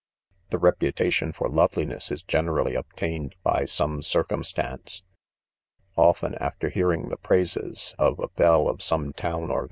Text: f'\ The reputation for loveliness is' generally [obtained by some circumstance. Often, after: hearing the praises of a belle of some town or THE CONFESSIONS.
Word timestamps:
f'\ 0.01 0.49
The 0.49 0.57
reputation 0.57 1.31
for 1.31 1.47
loveliness 1.47 2.09
is' 2.11 2.23
generally 2.23 2.73
[obtained 2.73 3.35
by 3.43 3.65
some 3.65 4.01
circumstance. 4.01 5.03
Often, 5.95 6.33
after: 6.41 6.69
hearing 6.69 7.09
the 7.09 7.17
praises 7.17 7.93
of 7.99 8.17
a 8.17 8.29
belle 8.29 8.67
of 8.67 8.81
some 8.81 9.13
town 9.13 9.13
or 9.13 9.13
THE 9.13 9.19
CONFESSIONS. 9.49 9.59